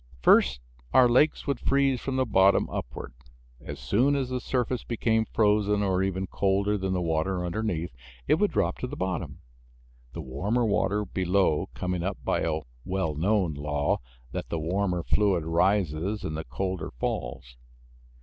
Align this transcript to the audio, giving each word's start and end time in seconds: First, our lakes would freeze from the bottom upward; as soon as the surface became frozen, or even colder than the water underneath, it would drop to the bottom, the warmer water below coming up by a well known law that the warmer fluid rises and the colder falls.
First, 0.23 0.61
our 0.95 1.07
lakes 1.07 1.45
would 1.45 1.59
freeze 1.59 2.01
from 2.01 2.15
the 2.15 2.25
bottom 2.25 2.67
upward; 2.71 3.13
as 3.63 3.79
soon 3.79 4.15
as 4.15 4.29
the 4.29 4.39
surface 4.41 4.83
became 4.83 5.25
frozen, 5.25 5.83
or 5.83 6.01
even 6.01 6.25
colder 6.25 6.75
than 6.75 6.93
the 6.93 7.01
water 7.03 7.45
underneath, 7.45 7.91
it 8.27 8.39
would 8.39 8.49
drop 8.49 8.79
to 8.79 8.87
the 8.87 8.95
bottom, 8.95 9.41
the 10.13 10.21
warmer 10.23 10.65
water 10.65 11.05
below 11.05 11.69
coming 11.75 12.01
up 12.01 12.17
by 12.23 12.39
a 12.41 12.61
well 12.83 13.13
known 13.13 13.53
law 13.53 13.99
that 14.31 14.49
the 14.49 14.57
warmer 14.57 15.03
fluid 15.03 15.45
rises 15.45 16.23
and 16.23 16.35
the 16.35 16.45
colder 16.45 16.89
falls. 16.97 17.55